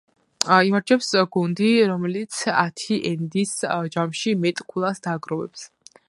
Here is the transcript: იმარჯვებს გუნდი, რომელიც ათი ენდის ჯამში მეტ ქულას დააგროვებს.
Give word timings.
იმარჯვებს 0.67 1.09
გუნდი, 1.35 1.67
რომელიც 1.91 2.39
ათი 2.61 2.97
ენდის 3.09 3.51
ჯამში 3.97 4.33
მეტ 4.47 4.63
ქულას 4.73 5.05
დააგროვებს. 5.09 5.67